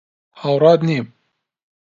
هاوڕات 0.39 0.79
نیم. 0.87 1.05